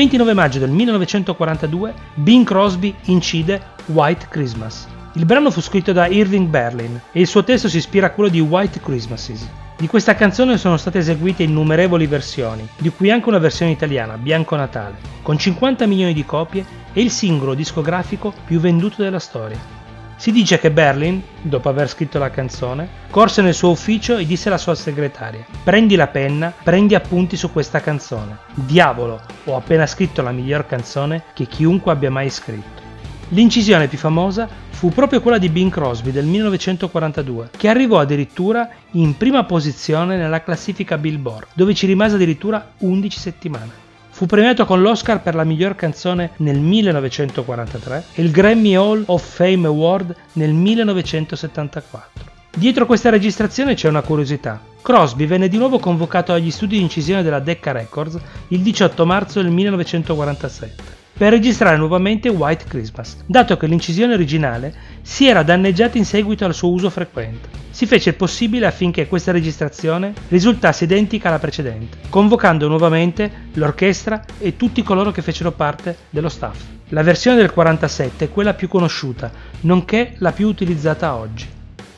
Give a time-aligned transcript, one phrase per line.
[0.00, 4.88] 29 maggio del 1942 Bing Crosby incide White Christmas.
[5.12, 8.30] Il brano fu scritto da Irving Berlin e il suo testo si ispira a quello
[8.30, 9.46] di White Christmases.
[9.76, 14.56] Di questa canzone sono state eseguite innumerevoli versioni, di cui anche una versione italiana, Bianco
[14.56, 19.79] Natale, con 50 milioni di copie e il singolo discografico più venduto della storia.
[20.20, 24.48] Si dice che Berlin, dopo aver scritto la canzone, corse nel suo ufficio e disse
[24.48, 28.36] alla sua segretaria: Prendi la penna, prendi appunti su questa canzone.
[28.52, 32.82] Diavolo, ho appena scritto la miglior canzone che chiunque abbia mai scritto.
[33.28, 39.16] L'incisione più famosa fu proprio quella di Bing Crosby del 1942, che arrivò addirittura in
[39.16, 43.88] prima posizione nella classifica Billboard, dove ci rimase addirittura 11 settimane.
[44.20, 49.26] Fu premiato con l'Oscar per la miglior canzone nel 1943 e il Grammy Hall of
[49.26, 52.24] Fame Award nel 1974.
[52.54, 54.60] Dietro questa registrazione c'è una curiosità.
[54.82, 58.18] Crosby venne di nuovo convocato agli studi di incisione della Decca Records
[58.48, 60.82] il 18 marzo del 1947
[61.16, 66.52] per registrare nuovamente White Christmas, dato che l'incisione originale si era danneggiata in seguito al
[66.52, 67.59] suo uso frequente.
[67.80, 74.54] Si fece il possibile affinché questa registrazione risultasse identica alla precedente, convocando nuovamente l'orchestra e
[74.54, 76.60] tutti coloro che fecero parte dello staff.
[76.88, 79.30] La versione del 47 è quella più conosciuta,
[79.60, 81.48] nonché la più utilizzata oggi.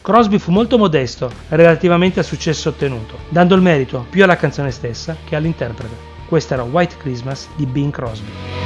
[0.03, 5.16] Crosby fu molto modesto relativamente al successo ottenuto, dando il merito più alla canzone stessa
[5.25, 6.10] che all'interprete.
[6.28, 8.61] Questo era White Christmas di Bing Crosby.